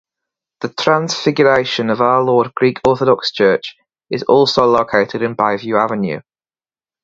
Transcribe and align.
The 0.61 0.69
Transfiguration 0.69 1.91
of 1.91 2.01
Our 2.01 2.23
Lord 2.23 2.55
Greek 2.55 2.79
Orthodox 2.87 3.31
Church 3.31 3.75
is 4.09 4.23
also 4.23 4.65
located 4.65 5.21
in 5.21 5.35
Bayview 5.35 5.79
Avenue. 5.79 6.21